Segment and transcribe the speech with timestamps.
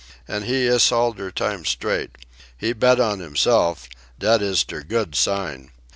[0.27, 2.15] An' he iss all der time straight.
[2.57, 5.69] He bet on himself dat iss der good sign.